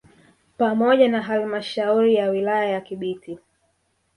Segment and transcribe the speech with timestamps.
[0.57, 3.37] Pamoja na halmashauri ya wilaya ya Kibiti